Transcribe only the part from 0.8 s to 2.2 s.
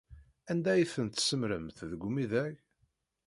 tent-tsemmṛemt deg